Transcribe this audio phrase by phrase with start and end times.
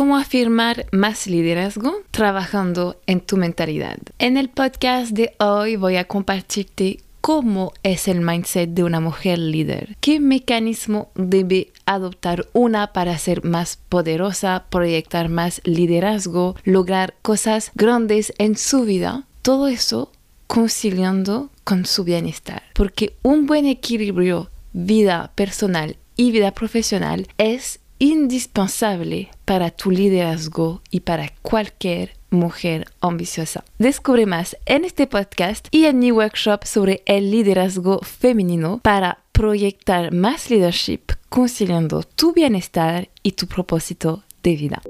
[0.00, 3.98] cómo afirmar más liderazgo trabajando en tu mentalidad.
[4.18, 9.38] En el podcast de hoy voy a compartirte cómo es el mindset de una mujer
[9.38, 17.70] líder, qué mecanismo debe adoptar una para ser más poderosa, proyectar más liderazgo, lograr cosas
[17.74, 19.26] grandes en su vida.
[19.42, 20.12] Todo eso
[20.46, 29.28] conciliando con su bienestar, porque un buen equilibrio vida personal y vida profesional es indispensable
[29.44, 33.64] para tu liderazgo y para cualquier mujer ambiciosa.
[33.78, 40.12] Descubre más en este podcast y en mi workshop sobre el liderazgo femenino para proyectar
[40.12, 44.82] más leadership conciliando tu bienestar y tu propósito de vida.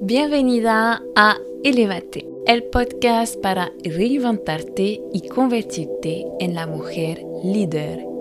[0.00, 8.13] Bienvenida a Elevate, el podcast para reinventarte y convertirte en la mujer líder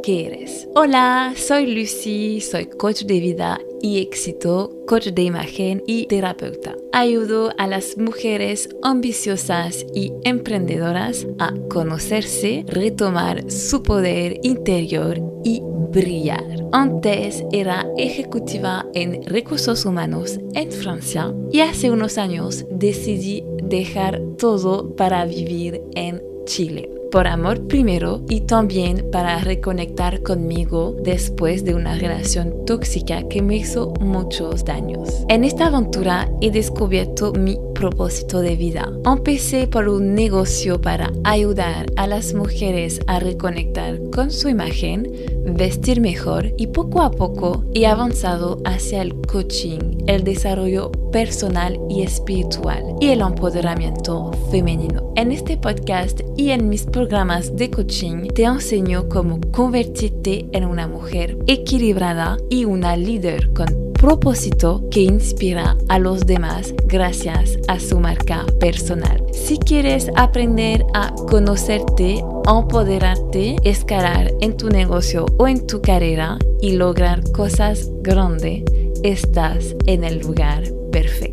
[0.76, 6.76] Hola, soy Lucy, soy coach de vida y éxito, coach de imagen y terapeuta.
[6.92, 16.44] Ayudo a las mujeres ambiciosas y emprendedoras a conocerse, retomar su poder interior y brillar.
[16.74, 24.98] Antes era ejecutiva en recursos humanos en Francia y hace unos años decidí dejar todo
[24.98, 31.96] para vivir en Chile por amor primero y también para reconectar conmigo después de una
[31.96, 35.24] relación tóxica que me hizo muchos daños.
[35.30, 38.90] En esta aventura he descubierto mi propósito de vida.
[39.04, 45.12] Empecé por un negocio para ayudar a las mujeres a reconectar con su imagen,
[45.46, 52.04] vestir mejor y poco a poco he avanzado hacia el coaching, el desarrollo personal y
[52.04, 55.12] espiritual y el empoderamiento femenino.
[55.18, 60.88] En este podcast y en mis programas de coaching te enseño cómo convertirte en una
[60.88, 68.02] mujer equilibrada y una líder con propósito que inspira a los demás gracias a su
[68.02, 69.24] marca personal.
[69.32, 76.74] Si quieres aprender a conocerte, empoderarte, escalar en tu negocio o en tu carrera y
[76.74, 78.66] lograr cosas grandes,
[79.04, 81.33] estás en el lugar perfecto.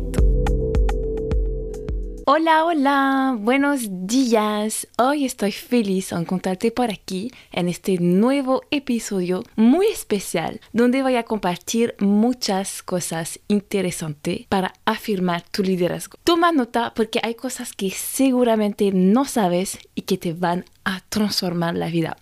[2.27, 4.87] Hola, hola, buenos días.
[4.99, 11.15] Hoy estoy feliz en encontrarte por aquí en este nuevo episodio muy especial donde voy
[11.15, 16.19] a compartir muchas cosas interesantes para afirmar tu liderazgo.
[16.23, 21.75] Toma nota porque hay cosas que seguramente no sabes y que te van a transformar
[21.75, 22.17] la vida.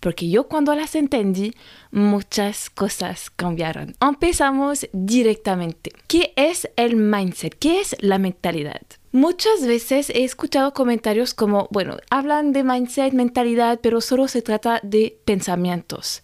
[0.00, 1.52] Porque yo cuando las entendí,
[1.90, 3.96] muchas cosas cambiaron.
[4.00, 5.92] Empezamos directamente.
[6.06, 7.58] ¿Qué es el mindset?
[7.58, 8.80] ¿Qué es la mentalidad?
[9.14, 14.80] Muchas veces he escuchado comentarios como, bueno, hablan de mindset, mentalidad, pero solo se trata
[14.82, 16.22] de pensamientos.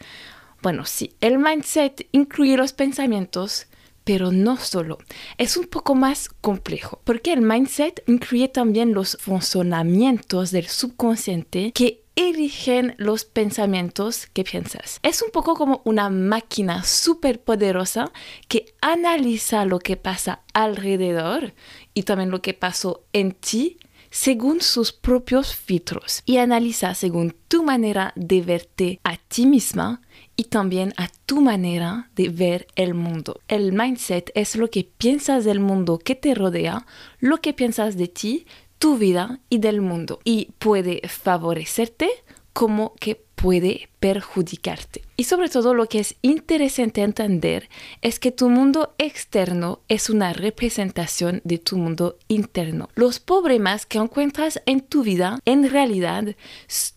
[0.63, 3.67] Bueno, sí, el mindset incluye los pensamientos,
[4.05, 4.97] pero no solo.
[5.37, 12.05] Es un poco más complejo, porque el mindset incluye también los funcionamientos del subconsciente que
[12.19, 14.99] eligen los pensamientos que piensas.
[15.05, 18.11] Es un poco como una máquina súper poderosa
[18.49, 21.55] que analiza lo que pasa alrededor
[21.95, 23.79] y también lo que pasó en ti
[24.11, 30.01] según sus propios filtros y analiza según tu manera de verte a ti misma
[30.35, 33.43] y también a tu manera de ver el mundo.
[33.47, 36.85] El mindset es lo que piensas del mundo que te rodea,
[37.21, 38.47] lo que piensas de ti,
[38.79, 40.21] tu vida y del mundo.
[40.25, 42.09] Y puede favorecerte
[42.53, 45.03] como que puede perjudicarte.
[45.17, 47.69] Y sobre todo lo que es interesante entender
[48.03, 52.89] es que tu mundo externo es una representación de tu mundo interno.
[52.97, 56.35] Los problemas que encuentras en tu vida en realidad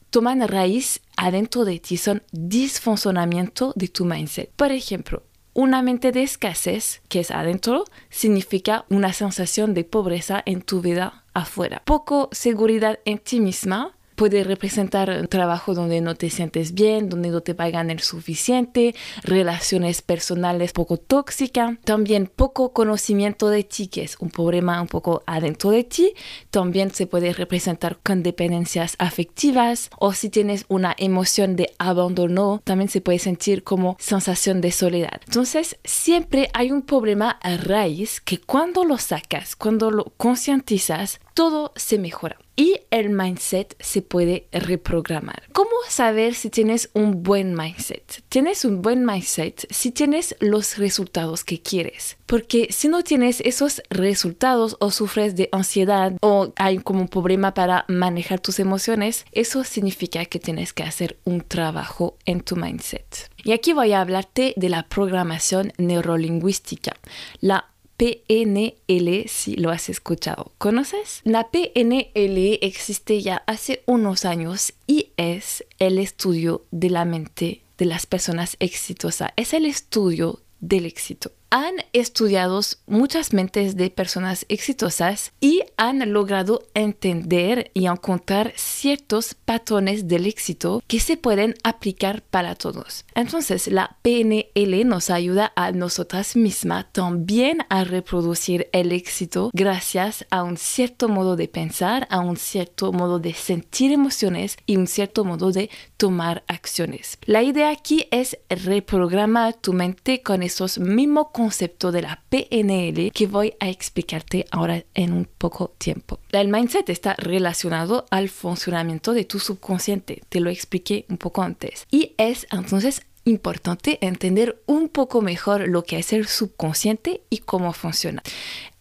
[0.09, 4.51] toman raíz adentro de ti, son disfuncionamiento de tu mindset.
[4.55, 10.61] Por ejemplo, una mente de escasez, que es adentro, significa una sensación de pobreza en
[10.61, 11.81] tu vida afuera.
[11.85, 17.29] Poco seguridad en ti misma puede representar un trabajo donde no te sientes bien, donde
[17.29, 18.93] no te pagan el suficiente,
[19.23, 25.23] relaciones personales poco tóxicas, también poco conocimiento de ti, que es un problema un poco
[25.25, 26.13] adentro de ti,
[26.51, 32.89] también se puede representar con dependencias afectivas o si tienes una emoción de abandono, también
[32.89, 35.19] se puede sentir como sensación de soledad.
[35.25, 41.71] Entonces, siempre hay un problema a raíz que cuando lo sacas, cuando lo concientizas, todo
[41.75, 45.43] se mejora y el mindset se puede reprogramar.
[45.51, 48.23] ¿Cómo saber si tienes un buen mindset?
[48.29, 52.17] Tienes un buen mindset si tienes los resultados que quieres.
[52.25, 57.53] Porque si no tienes esos resultados o sufres de ansiedad o hay como un problema
[57.53, 63.31] para manejar tus emociones, eso significa que tienes que hacer un trabajo en tu mindset.
[63.43, 66.95] Y aquí voy a hablarte de la programación neurolingüística.
[67.39, 67.70] La
[68.01, 70.53] PNL si lo has escuchado.
[70.57, 71.21] ¿Conoces?
[71.23, 77.85] La PNL existe ya hace unos años y es el estudio de la mente de
[77.85, 79.29] las personas exitosas.
[79.35, 86.63] Es el estudio del éxito han estudiado muchas mentes de personas exitosas y han logrado
[86.73, 93.05] entender y encontrar ciertos patrones del éxito que se pueden aplicar para todos.
[93.15, 100.43] Entonces, la PNL nos ayuda a nosotras mismas también a reproducir el éxito gracias a
[100.43, 105.25] un cierto modo de pensar, a un cierto modo de sentir emociones y un cierto
[105.25, 107.17] modo de tomar acciones.
[107.25, 113.25] La idea aquí es reprogramar tu mente con esos mismos concepto de la PNL que
[113.25, 116.19] voy a explicarte ahora en un poco tiempo.
[116.31, 121.87] El mindset está relacionado al funcionamiento de tu subconsciente, te lo expliqué un poco antes.
[121.89, 127.73] Y es entonces importante entender un poco mejor lo que es el subconsciente y cómo
[127.73, 128.21] funciona.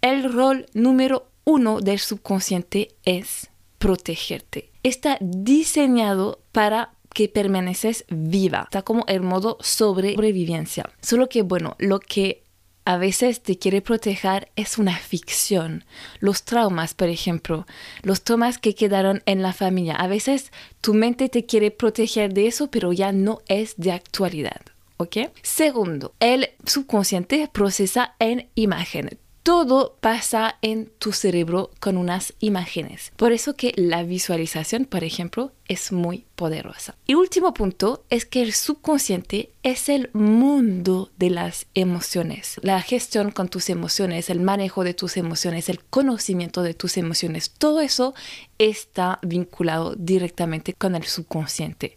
[0.03, 3.49] El rol número uno del subconsciente es
[3.79, 4.71] protegerte.
[4.83, 8.65] Está diseñado para que permaneces viva.
[8.65, 10.91] Está como el modo sobrevivencia.
[11.01, 12.45] Solo que, bueno, lo que
[12.85, 15.85] a veces te quiere proteger es una ficción.
[16.19, 17.67] Los traumas, por ejemplo,
[18.03, 19.95] los traumas que quedaron en la familia.
[19.95, 24.61] A veces tu mente te quiere proteger de eso, pero ya no es de actualidad.
[24.97, 25.17] ¿Ok?
[25.43, 33.13] Segundo, el subconsciente procesa en imagen todo pasa en tu cerebro con unas imágenes.
[33.17, 36.97] Por eso que la visualización, por ejemplo, es muy poderosa.
[37.07, 42.61] Y último punto es que el subconsciente es el mundo de las emociones.
[42.63, 47.51] La gestión con tus emociones, el manejo de tus emociones, el conocimiento de tus emociones,
[47.51, 48.15] todo eso
[48.59, 51.95] está vinculado directamente con el subconsciente.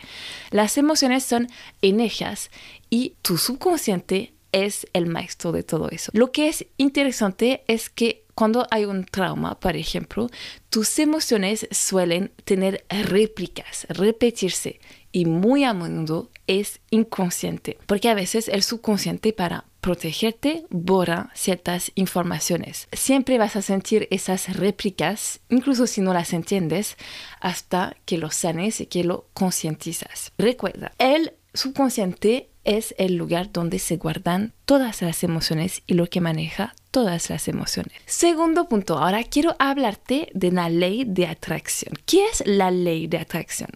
[0.50, 1.50] Las emociones son
[1.82, 2.52] energías
[2.90, 6.12] y tu subconsciente es el maestro de todo eso.
[6.14, 10.30] Lo que es interesante es que cuando hay un trauma, por ejemplo,
[10.70, 14.80] tus emociones suelen tener réplicas, repetirse
[15.12, 21.92] y muy a menudo es inconsciente, porque a veces el subconsciente para protegerte borra ciertas
[21.96, 22.88] informaciones.
[22.94, 26.98] Siempre vas a sentir esas réplicas, incluso si no las entiendes,
[27.42, 30.32] hasta que lo sanes y que lo concientizas.
[30.38, 36.22] Recuerda, el subconsciente es el lugar donde se guardan todas las emociones y lo que
[36.22, 37.94] maneja todas las emociones.
[38.06, 41.94] Segundo punto, ahora quiero hablarte de la ley de atracción.
[42.06, 43.70] ¿Qué es la ley de atracción?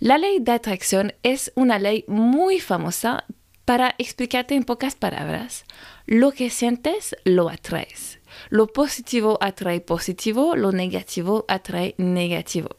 [0.00, 3.24] La ley de atracción es una ley muy famosa
[3.64, 5.64] para explicarte en pocas palabras.
[6.06, 8.18] Lo que sientes, lo atraes.
[8.50, 12.70] Lo positivo atrae positivo, lo negativo atrae negativo.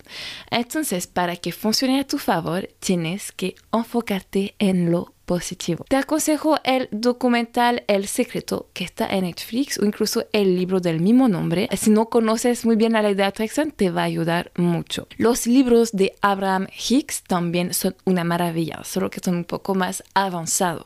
[0.51, 5.85] Entonces, para que funcione a tu favor, tienes que enfocarte en lo positivo.
[5.87, 11.01] Te aconsejo el documental El Secreto que está en Netflix o incluso el libro del
[11.01, 11.67] mismo nombre.
[11.75, 15.07] Si no conoces muy bien la ley de atracción, te va a ayudar mucho.
[15.17, 20.03] Los libros de Abraham Hicks también son una maravilla, solo que son un poco más
[20.13, 20.85] avanzados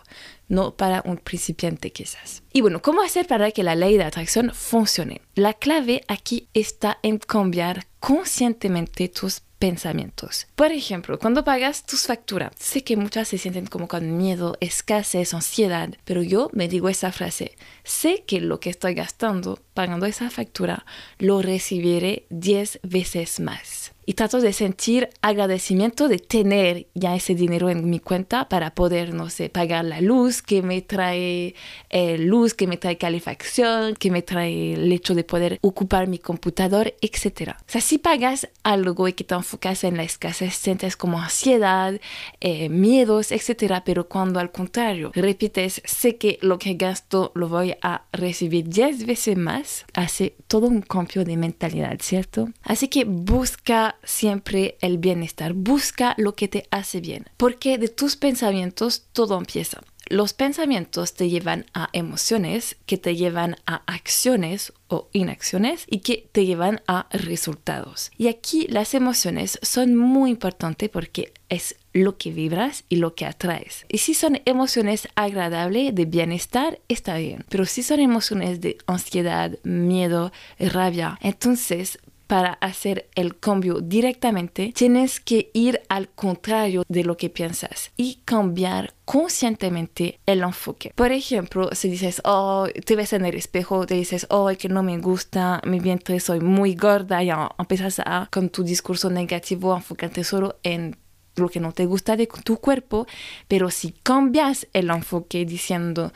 [0.50, 2.44] no para un principiante quizás.
[2.51, 5.21] Y bueno, ¿cómo hacer para que la ley de atracción funcione?
[5.35, 10.47] La clave aquí está en cambiar conscientemente tus pensamientos.
[10.56, 15.33] Por ejemplo, cuando pagas tus facturas, sé que muchas se sienten como con miedo, escasez,
[15.33, 20.30] ansiedad, pero yo me digo esa frase, sé que lo que estoy gastando pagando esa
[20.30, 20.86] factura
[21.20, 27.69] lo recibiré 10 veces más y trato de sentir agradecimiento de tener ya ese dinero
[27.69, 31.54] en mi cuenta para poder, no sé, pagar la luz que me trae
[31.92, 36.18] eh, luz, que me trae calefacción, que me trae el hecho de poder ocupar mi
[36.18, 37.52] computador, etc.
[37.59, 41.94] O sea, si pagas algo y que te enfocas en la escasez, sientes como ansiedad,
[42.42, 43.83] eh, miedos, etc.
[43.86, 49.06] Pero cuando al contrario repites, sé que lo que gasto lo voy a recibir 10
[49.06, 52.49] veces más, hace todo un cambio de mentalidad, ¿cierto?
[52.64, 58.16] Así que busca siempre el bienestar, busca lo que te hace bien, porque de tus
[58.16, 59.81] pensamientos todo empieza.
[60.09, 66.28] Los pensamientos te llevan a emociones que te llevan a acciones o inacciones y que
[66.31, 68.11] te llevan a resultados.
[68.18, 73.28] Y aquí las emociones son muy importantes porque es lo que vibras y lo que
[73.28, 73.85] atraes.
[73.87, 77.45] Y si son emociones agradables de bienestar, está bien.
[77.47, 81.99] Pero si son emociones de ansiedad, miedo, rabia, entonces
[82.30, 88.21] para hacer el cambio directamente, tienes que ir al contrario de lo que piensas y
[88.24, 90.94] cambiar conscientemente el enfoque.
[90.94, 94.83] Por ejemplo, si dices, oh, te ves en el espejo, te dices, oh, que no
[94.83, 100.24] me gusta mi vientre, soy muy gorda, y empiezas a, con tu discurso negativo, enfocarte
[100.24, 100.98] solo en
[101.36, 103.07] lo que no te gusta de tu cuerpo,
[103.48, 106.14] pero si cambias el enfoque diciendo,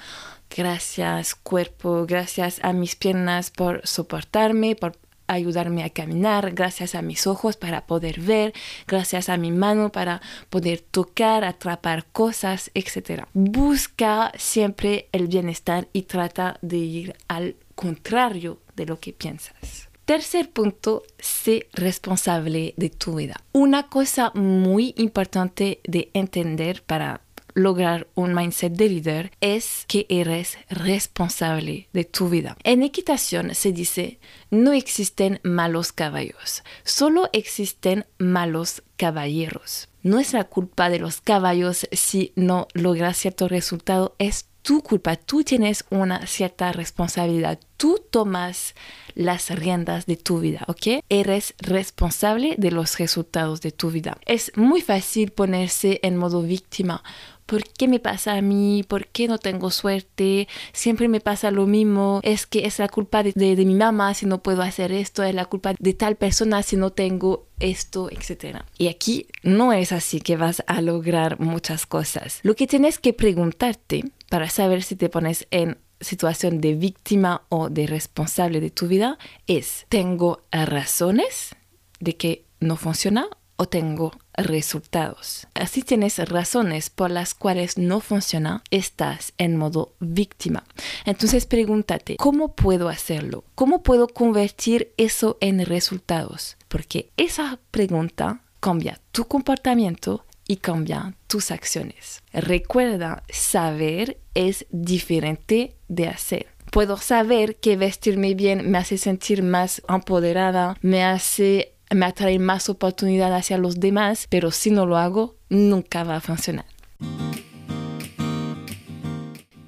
[0.55, 4.95] gracias cuerpo, gracias a mis piernas por soportarme, por
[5.27, 8.53] ayudarme a caminar, gracias a mis ojos para poder ver,
[8.87, 13.25] gracias a mi mano para poder tocar, atrapar cosas, etc.
[13.33, 19.89] Busca siempre el bienestar y trata de ir al contrario de lo que piensas.
[20.05, 23.35] Tercer punto, sé responsable de tu vida.
[23.53, 27.21] Una cosa muy importante de entender para
[27.53, 32.57] lograr un mindset de líder es que eres responsable de tu vida.
[32.63, 34.19] En equitación se dice,
[34.49, 39.89] no existen malos caballos, solo existen malos caballeros.
[40.01, 45.17] No es la culpa de los caballos si no logras cierto resultado, es tu culpa,
[45.17, 48.75] tú tienes una cierta responsabilidad, tú tomas
[49.13, 51.03] las riendas de tu vida, ¿ok?
[51.09, 54.17] Eres responsable de los resultados de tu vida.
[54.25, 57.03] Es muy fácil ponerse en modo víctima
[57.45, 58.83] ¿Por qué me pasa a mí?
[58.87, 60.47] ¿Por qué no tengo suerte?
[60.71, 62.19] Siempre me pasa lo mismo.
[62.23, 65.23] Es que es la culpa de, mi mamá si no puedo hacer esto.
[65.23, 68.59] Es la culpa de tal persona si no tengo esto, etc.
[68.77, 72.39] Y aquí no es así que vas a lograr muchas cosas.
[72.43, 77.69] Lo que tienes que preguntarte para saber si te pones en situación de víctima o
[77.69, 81.55] de responsable de tu vida es, ¿tengo razones
[81.99, 85.47] de que no funciona o tengo resultados.
[85.53, 90.63] Así tienes razones por las cuales no funciona, estás en modo víctima.
[91.05, 93.43] Entonces pregúntate, ¿cómo puedo hacerlo?
[93.55, 96.57] ¿Cómo puedo convertir eso en resultados?
[96.67, 102.21] Porque esa pregunta cambia tu comportamiento y cambia tus acciones.
[102.33, 106.47] Recuerda, saber es diferente de hacer.
[106.71, 112.69] Puedo saber que vestirme bien me hace sentir más empoderada, me hace me atrae más
[112.69, 116.65] oportunidad hacia los demás, pero si no lo hago, nunca va a funcionar.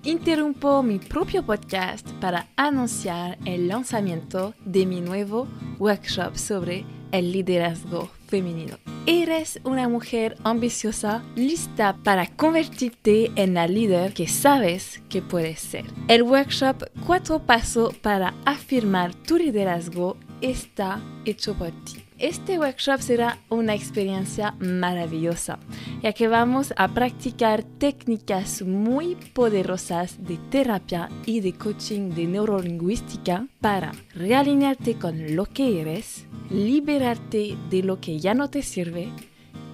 [0.03, 5.47] Interrumpo mi propio podcast para anunciar el lanzamiento de mi nuevo
[5.79, 8.77] workshop sobre el liderazgo femenino.
[9.07, 15.85] Eres una mujer ambiciosa, lista para convertirte en la líder que sabes que puedes ser.
[16.07, 22.04] El workshop Cuatro Pasos para afirmar tu liderazgo está hecho por ti.
[22.17, 25.59] Este workshop será una experiencia maravillosa,
[26.01, 33.47] ya que vamos a practicar técnicas muy poderosas de terapia y de coaching de neurolingüística
[33.59, 39.09] para realinearte con lo que eres, liberarte de lo que ya no te sirve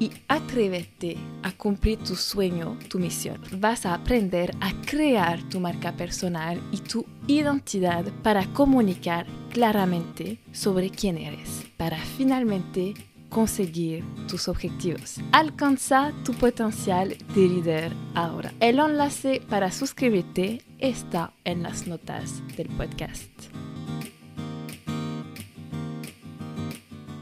[0.01, 3.39] y atreverte a cumplir tu sueño, tu misión.
[3.51, 10.89] Vas a aprender a crear tu marca personal y tu identidad para comunicar claramente sobre
[10.89, 12.95] quién eres, para finalmente
[13.29, 15.17] conseguir tus objetivos.
[15.31, 18.51] Alcanza tu potencial de líder ahora.
[18.59, 23.29] El enlace para suscribirte está en las notas del podcast.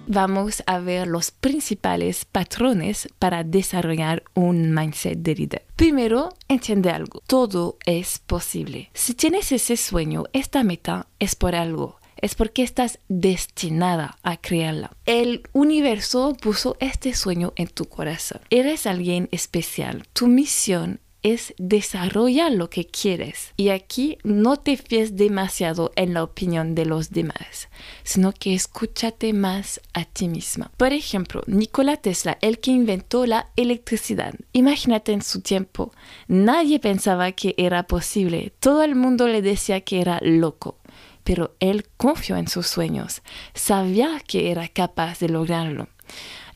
[0.10, 5.66] Vamos a ver los principales patrones para desarrollar un mindset de líder.
[5.76, 7.22] Primero, entiende algo.
[7.28, 8.90] Todo es posible.
[8.94, 14.92] Si tienes ese sueño, esta meta es por algo es porque estás destinada a crearla.
[15.06, 18.42] El universo puso este sueño en tu corazón.
[18.50, 20.06] Eres alguien especial.
[20.12, 23.54] Tu misión es desarrollar lo que quieres.
[23.58, 27.70] Y aquí no te fíes demasiado en la opinión de los demás,
[28.04, 30.72] sino que escúchate más a ti misma.
[30.78, 34.34] Por ejemplo, Nikola Tesla, el que inventó la electricidad.
[34.54, 35.92] Imagínate en su tiempo,
[36.28, 38.54] nadie pensaba que era posible.
[38.60, 40.78] Todo el mundo le decía que era loco.
[41.24, 43.22] Pero él confió en sus sueños,
[43.54, 45.88] sabía que era capaz de lograrlo.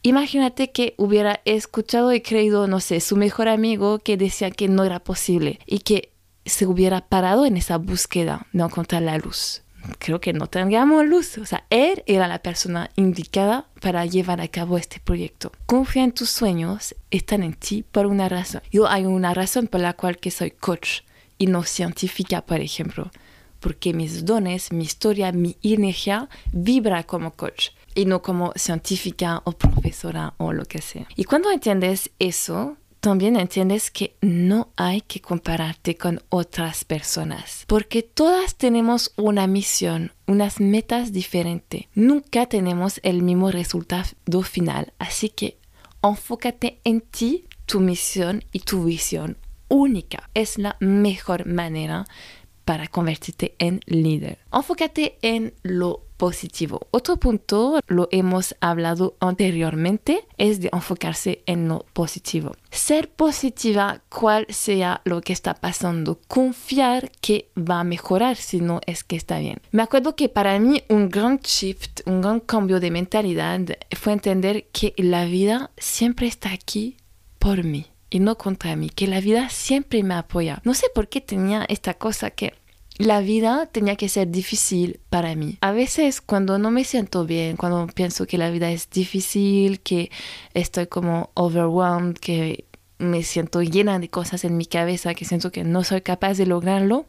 [0.06, 4.84] Imagínate que hubiera escuchado y creído, no sé, su mejor amigo que decía que no
[4.84, 6.12] era posible y que
[6.46, 9.62] se hubiera parado en esa búsqueda de encontrar la luz.
[10.00, 11.38] Creo que no tendríamos luz.
[11.38, 15.54] O sea, él era la persona indicada para llevar a cabo este proyecto.
[15.66, 18.62] Confía en tus sueños, están en ti por una razón.
[18.72, 21.02] Yo hay una razón por la cual que soy coach
[21.38, 23.10] y no científica, por ejemplo.
[23.62, 29.52] Porque mis dones, mi historia, mi energía vibra como coach y no como científica o
[29.54, 31.08] profesora o lo que sea.
[31.16, 38.02] Y cuando entiendes eso, también entiendes que no hay que compararte con otras personas, porque
[38.02, 41.88] todas tenemos una misión, unas metas diferentes.
[41.96, 45.58] Nunca tenemos el mismo resultado final, así que
[46.02, 50.30] enfócate en ti, tu misión y tu visión única.
[50.34, 52.06] Es la mejor manera
[52.64, 54.40] para convertirte en líder.
[54.52, 56.88] Enfócate en lo positivo.
[56.92, 62.56] Otro punto, lo hemos hablado anteriormente, es de enfocarse en lo positivo.
[62.72, 66.20] Ser positiva, cual sea lo que está pasando.
[66.28, 69.62] Confiar que va a mejorar si no es que está bien.
[69.72, 73.60] Me acuerdo que para mí un gran shift, un gran cambio de mentalidad
[73.96, 76.98] fue entender que la vida siempre está aquí
[77.40, 80.62] por mí y no contra mí, que la vida siempre me apoya.
[80.64, 82.54] No sé por qué tenía esta cosa que
[82.98, 85.58] la vida tenía que ser difícil para mí.
[85.62, 90.12] A veces cuando no me siento bien, cuando pienso que la vida es difícil, que
[90.54, 92.66] estoy como overwhelmed, que
[93.00, 96.46] me siento llena de cosas en mi cabeza, que siento que no soy capaz de
[96.46, 97.06] lograrlo,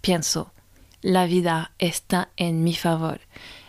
[0.00, 0.52] pienso,
[1.00, 3.20] la vida está en mi favor.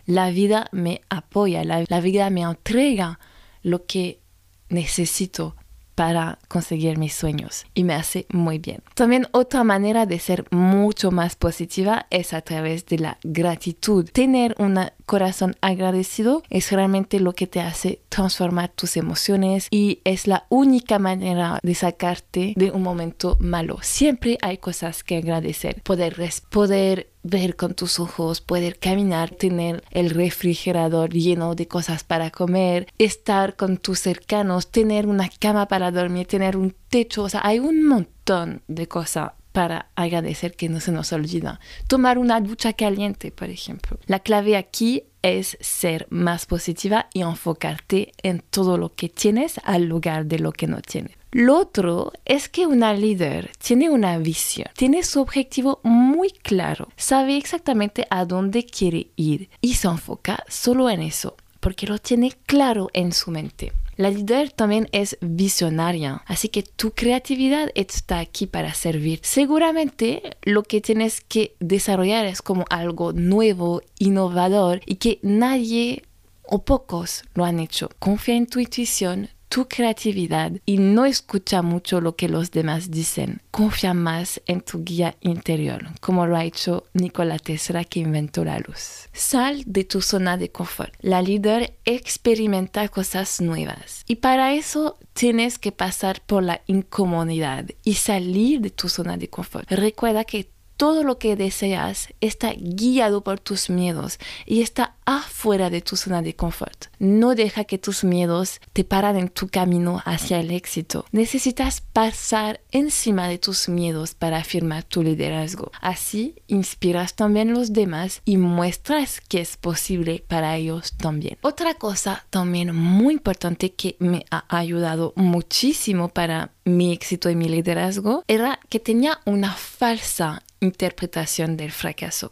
[0.05, 3.19] La vida me apoya, la, la vida me entrega
[3.61, 4.19] lo que
[4.67, 5.55] necesito
[5.95, 8.81] para conseguir mis sueños y me hace muy bien.
[8.95, 14.09] También otra manera de ser mucho más positiva es a través de la gratitud.
[14.11, 20.27] Tener un corazón agradecido es realmente lo que te hace transformar tus emociones y es
[20.27, 23.77] la única manera de sacarte de un momento malo.
[23.81, 25.81] Siempre hay cosas que agradecer.
[25.83, 26.15] Poder,
[26.49, 32.87] poder ver con tus ojos, poder caminar, tener el refrigerador lleno de cosas para comer,
[32.97, 37.59] estar con tus cercanos, tener una cama para dormir, tener un techo, o sea, hay
[37.59, 41.59] un montón de cosas para agradecer que no se nos olvida.
[41.87, 43.97] Tomar una ducha caliente, por ejemplo.
[44.07, 49.85] La clave aquí es ser más positiva y enfocarte en todo lo que tienes al
[49.85, 51.22] lugar de lo que no tienes.
[51.33, 57.37] Lo otro es que una líder tiene una visión, tiene su objetivo muy claro, sabe
[57.37, 62.91] exactamente a dónde quiere ir y se enfoca solo en eso, porque lo tiene claro
[62.93, 63.73] en su mente.
[63.95, 69.19] La líder también es visionaria, así que tu creatividad está aquí para servir.
[69.23, 76.03] Seguramente lo que tienes que desarrollar es como algo nuevo, innovador y que nadie
[76.43, 77.89] o pocos lo han hecho.
[77.97, 83.43] Confía en tu intuición, tu creatividad y no escucha mucho lo que los demás dicen.
[83.51, 88.57] Confía más en tu guía interior, como lo ha hecho Nikola Tesla que inventó la
[88.57, 89.09] luz.
[89.13, 90.95] Sal de tu zona de confort.
[91.01, 97.93] La líder experimenta cosas nuevas y para eso tienes que pasar por la incomodidad y
[97.93, 99.69] salir de tu zona de confort.
[99.69, 105.81] Recuerda que todo lo que deseas está guiado por tus miedos y está afuera de
[105.81, 106.87] tu zona de confort.
[106.99, 111.05] No deja que tus miedos te paran en tu camino hacia el éxito.
[111.11, 115.71] Necesitas pasar encima de tus miedos para afirmar tu liderazgo.
[115.81, 121.37] Así inspiras también los demás y muestras que es posible para ellos también.
[121.41, 127.49] Otra cosa también muy importante que me ha ayudado muchísimo para mi éxito y mi
[127.49, 132.31] liderazgo era que tenía una falsa interpretación del fracaso.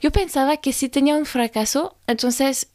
[0.00, 2.68] Yo pensaba que si tenía un fracaso, entonces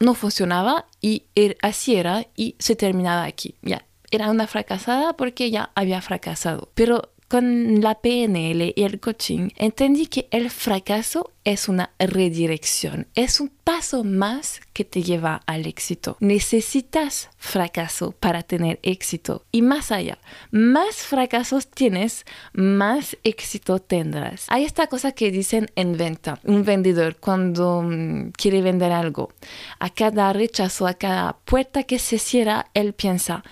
[0.00, 3.56] no funcionaba y er, así era y se terminaba aquí.
[3.62, 6.70] Ya, era una fracasada porque ya había fracasado.
[6.74, 13.40] Pero con la PNL y el coaching entendí que el fracaso es una redirección, es
[13.40, 16.16] un paso más que te lleva al éxito.
[16.20, 20.18] Necesitas fracaso para tener éxito y más allá,
[20.52, 24.46] más fracasos tienes, más éxito tendrás.
[24.48, 29.32] Hay esta cosa que dicen en venta, un vendedor cuando mm, quiere vender algo,
[29.80, 33.42] a cada rechazo, a cada puerta que se cierra, él piensa,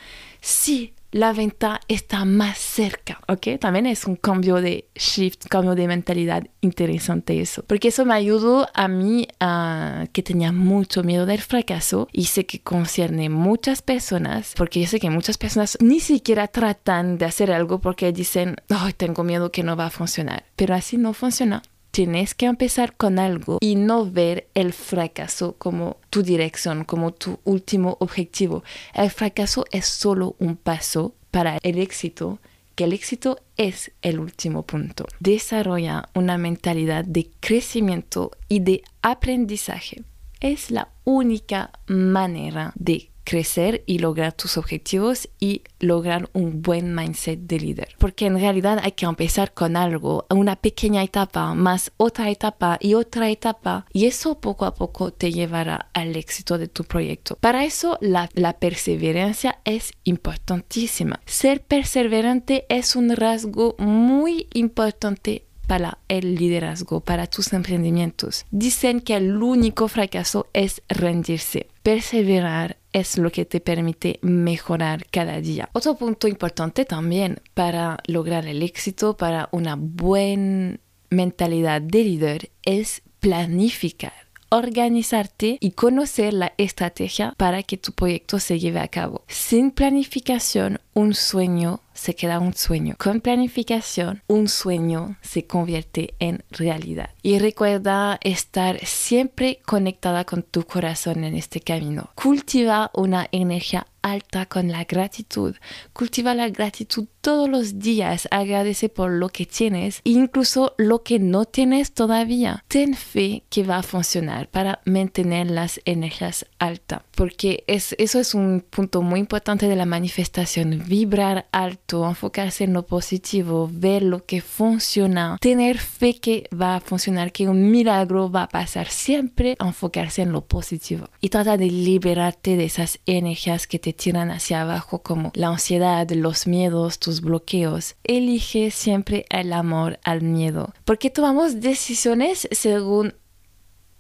[0.41, 3.59] sí, la venta está más cerca, ¿ok?
[3.61, 8.67] También es un cambio de shift, cambio de mentalidad interesante eso, porque eso me ayudó
[8.75, 14.55] a mí a que tenía mucho miedo del fracaso y sé que concierne muchas personas,
[14.57, 18.95] porque yo sé que muchas personas ni siquiera tratan de hacer algo porque dicen, ay,
[18.95, 23.19] tengo miedo que no va a funcionar, pero así no funciona tienes que empezar con
[23.19, 28.65] algo y no ver el fracaso como tu dirección, como tu último objetivo.
[28.95, 32.41] El fracaso es solo un paso para el éxito,
[32.75, 35.07] que el éxito es el último punto.
[35.21, 40.03] Desarrolla una mentalidad de crecimiento y de aprendizaje.
[40.41, 47.41] Es la única manera de crecer y lograr tus objetivos y lograr un buen mindset
[47.41, 47.89] de líder.
[47.99, 52.95] Porque en realidad hay que empezar con algo, una pequeña etapa, más otra etapa y
[52.95, 53.87] otra etapa.
[53.93, 57.37] Y eso poco a poco te llevará al éxito de tu proyecto.
[57.37, 61.21] Para eso la, la perseverancia es importantísima.
[61.27, 68.45] Ser perseverante es un rasgo muy importante para el liderazgo, para tus emprendimientos.
[68.51, 71.69] Dicen que el único fracaso es rendirse.
[71.83, 75.69] Perseverar es lo que te permite mejorar cada día.
[75.73, 80.79] Otro punto importante también para lograr el éxito, para una buena
[81.11, 84.13] mentalidad de líder es planificar
[84.53, 89.25] organizarte y conocer la estrategia para que tu proyecto se lleve a cabo.
[89.27, 92.97] Sin planificación, un sueño se queda un sueño.
[92.99, 97.11] Con planificación, un sueño se convierte en realidad.
[97.23, 102.11] Y recuerda estar siempre conectada con tu corazón en este camino.
[102.17, 105.55] Cultiva una energía alta con la gratitud.
[105.93, 108.29] Cultiva la gratitud todos los días.
[108.31, 112.65] Agradece por lo que tienes, incluso lo que no tienes todavía.
[112.69, 118.35] Ten fe que va a funcionar para mantener las energías altas, porque es, eso es
[118.35, 120.83] un punto muy importante de la manifestación.
[120.87, 126.81] Vibrar alto, enfocarse en lo positivo, ver lo que funciona, tener fe que va a
[126.81, 131.67] funcionar, que un milagro va a pasar siempre, enfocarse en lo positivo y trata de
[131.67, 137.21] liberarte de esas energías que te tiran hacia abajo como la ansiedad, los miedos, tus
[137.21, 137.97] bloqueos.
[138.05, 143.15] Elige siempre el amor al miedo, porque tomamos decisiones según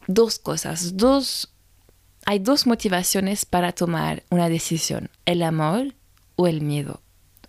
[0.06, 1.52] dos cosas, dos
[2.24, 5.94] hay dos motivaciones para tomar una decisión, el amor
[6.36, 7.01] o el miedo.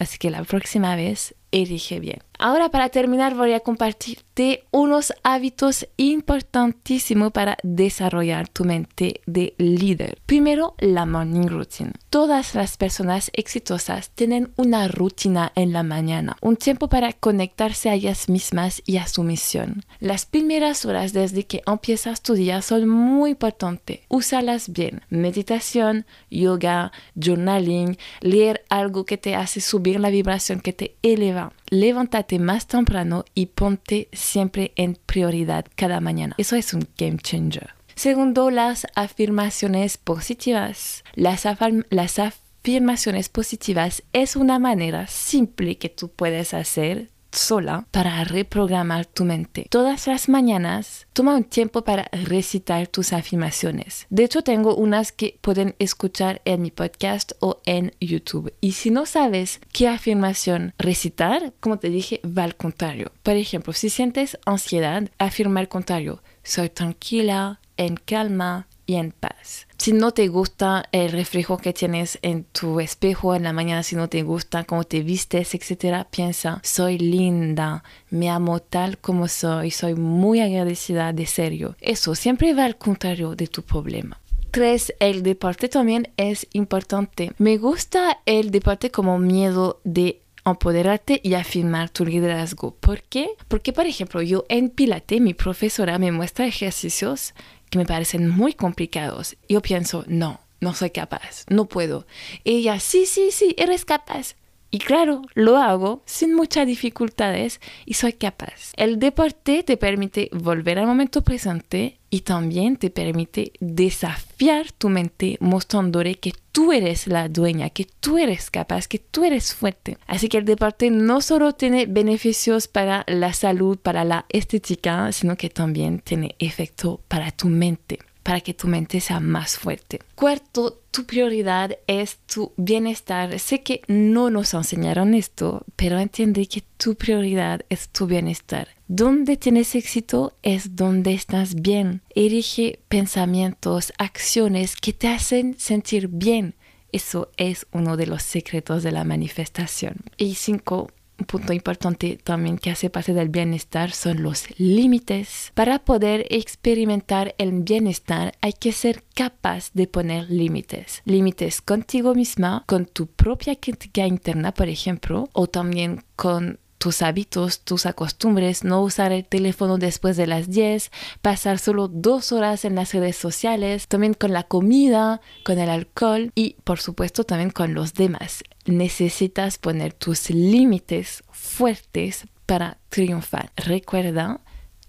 [0.03, 2.19] Así que la próxima vez elige bien.
[2.39, 10.17] Ahora para terminar voy a compartirte unos hábitos importantísimos para desarrollar tu mente de líder.
[10.25, 11.91] Primero, la morning routine.
[12.09, 17.93] Todas las personas exitosas tienen una rutina en la mañana, un tiempo para conectarse a
[17.93, 19.85] ellas mismas y a su misión.
[19.99, 24.01] Las primeras horas desde que empiezas tu día son muy importantes.
[24.09, 25.01] Úsalas bien.
[25.09, 32.39] Meditación, yoga, journaling, leer algo que te hace subir la vibración, que te eleva levántate
[32.39, 36.35] más temprano y ponte siempre en prioridad cada mañana.
[36.37, 37.73] Eso es un game changer.
[37.95, 41.03] Segundo, las afirmaciones positivas.
[41.13, 41.45] Las,
[41.89, 49.25] las afirmaciones positivas es una manera simple que tú puedes hacer sola para reprogramar tu
[49.25, 49.67] mente.
[49.69, 54.07] Todas las mañanas toma un tiempo para recitar tus afirmaciones.
[54.09, 58.53] De hecho, tengo unas que pueden escuchar en mi podcast o en YouTube.
[58.61, 63.11] Y si no sabes qué afirmación recitar, como te dije, va al contrario.
[63.23, 66.21] Por ejemplo, si sientes ansiedad, afirma el contrario.
[66.43, 69.67] Soy tranquila, en calma, y en paz.
[69.83, 73.97] Si no te gusta el reflejo que tienes en tu espejo en la mañana, si
[73.97, 79.71] no te gusta cómo te vistes, etc., piensa, soy linda, me amo tal como soy,
[79.71, 81.75] soy muy agradecida de serio.
[81.81, 84.21] Eso siempre va al contrario de tu problema.
[84.51, 87.33] Tres, el deporte también es importante.
[87.37, 92.73] Me gusta el deporte como miedo de empoderarte y afirmar tu liderazgo.
[92.75, 93.31] ¿Por qué?
[93.49, 97.33] Porque, por ejemplo, yo en Pilate, mi profesora me muestra ejercicios
[97.73, 99.35] que me parecen muy complicados.
[99.49, 102.05] Yo pienso, no, no soy capaz, no puedo.
[102.43, 104.35] ella, sí, sí, sí, eres capaz.
[104.73, 108.71] Y claro, lo hago sin muchas dificultades y soy capaz.
[108.75, 115.37] El deporte te permite volver al momento presente y también te permite desafiar tu mente
[115.39, 119.99] mostrándole que tú eres la dueña, que tú eres capaz, que tú eres fuerte.
[120.07, 125.37] Así que el deporte no solo tiene beneficios para la salud, para la estética, sino
[125.37, 129.99] que también tiene efecto para tu mente para que tu mente sea más fuerte.
[130.15, 133.37] Cuarto, tu prioridad es tu bienestar.
[133.39, 138.69] Sé que no nos enseñaron esto, pero entiende que tu prioridad es tu bienestar.
[138.87, 142.01] Donde tienes éxito es donde estás bien.
[142.15, 146.55] Erige pensamientos, acciones que te hacen sentir bien.
[146.91, 149.95] Eso es uno de los secretos de la manifestación.
[150.15, 150.91] Y cinco,
[151.23, 155.51] un punto importante también que hace parte del bienestar son los límites.
[155.53, 161.01] Para poder experimentar el bienestar hay que ser capaz de poner límites.
[161.05, 167.61] Límites contigo misma, con tu propia crítica interna, por ejemplo, o también con tus hábitos,
[167.61, 172.75] tus costumbres, no usar el teléfono después de las 10, pasar solo dos horas en
[172.75, 177.73] las redes sociales, también con la comida, con el alcohol y por supuesto también con
[177.73, 178.43] los demás.
[178.65, 183.51] Necesitas poner tus límites fuertes para triunfar.
[183.55, 184.41] Recuerda,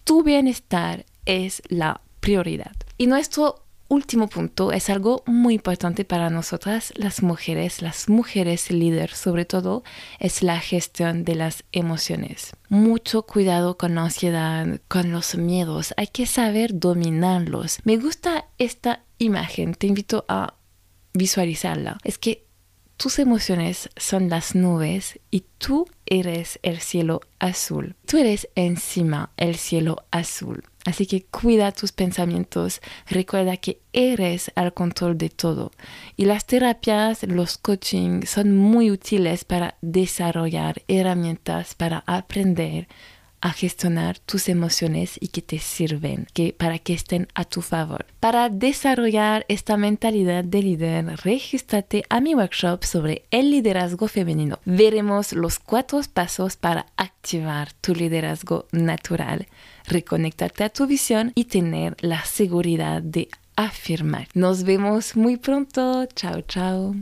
[0.05, 2.75] tu bienestar es la prioridad.
[2.99, 9.17] Y nuestro último punto es algo muy importante para nosotras, las mujeres, las mujeres líderes
[9.17, 9.85] sobre todo,
[10.19, 12.53] es la gestión de las emociones.
[12.69, 17.79] Mucho cuidado con la ansiedad, con los miedos, hay que saber dominarlos.
[17.85, 20.55] Me gusta esta imagen, te invito a
[21.13, 21.99] visualizarla.
[22.05, 22.44] Es que
[22.97, 27.97] tus emociones son las nubes y tú eres el cielo azul.
[28.07, 30.65] Tú eres encima el cielo azul.
[30.85, 35.73] Así que cuida tus pensamientos, recuerda que eres al control de todo.
[36.17, 42.87] Y las terapias, los coaching son muy útiles para desarrollar herramientas para aprender
[43.45, 48.07] a gestionar tus emociones y que te sirven, que para que estén a tu favor.
[48.19, 54.61] Para desarrollar esta mentalidad de líder, regístrate a mi workshop sobre el liderazgo femenino.
[54.65, 59.47] Veremos los cuatro pasos para activar tu liderazgo natural,
[59.87, 64.27] reconectarte a tu visión y tener la seguridad de afirmar.
[64.33, 66.07] Nos vemos muy pronto.
[66.17, 66.95] Chao, chao.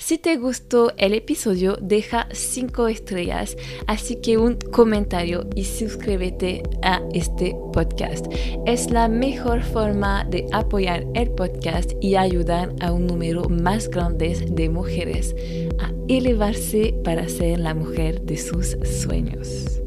[0.00, 3.54] Si te gustó el episodio, deja 5 estrellas,
[3.86, 8.26] así que un comentario y suscríbete a este podcast.
[8.66, 14.34] Es la mejor forma de apoyar el podcast y ayudar a un número más grande
[14.50, 15.36] de mujeres
[15.78, 19.79] a elevarse para ser la mujer de sus sueños.